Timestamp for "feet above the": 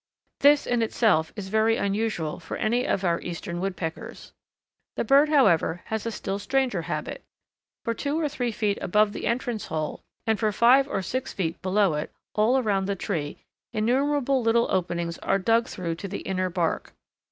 8.51-9.27